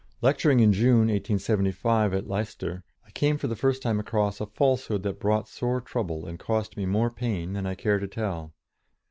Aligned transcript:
Lecturing 0.23 0.61
in 0.61 0.73
June, 0.73 1.09
1875, 1.13 2.11
at 2.11 2.27
Leicester, 2.27 2.83
I 3.05 3.11
came 3.11 3.37
for 3.37 3.45
the 3.45 3.55
first 3.55 3.83
time 3.83 3.99
across 3.99 4.41
a 4.41 4.47
falsehood 4.47 5.03
that 5.03 5.19
brought 5.19 5.47
sore 5.47 5.79
trouble 5.79 6.25
and 6.25 6.39
cost 6.39 6.75
me 6.75 6.87
more 6.87 7.11
pain 7.11 7.53
than 7.53 7.67
I 7.67 7.75
care 7.75 7.99
to 7.99 8.07
tell. 8.07 8.51